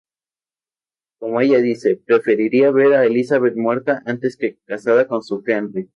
[1.19, 5.89] Como ella dice, preferiría ver a Elizabeth muerta antes que casada con su Henry.